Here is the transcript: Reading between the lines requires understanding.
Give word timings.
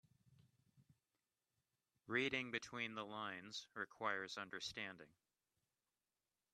Reading 2.07 2.49
between 2.49 2.95
the 2.95 3.03
lines 3.05 3.67
requires 3.75 4.35
understanding. 4.35 5.09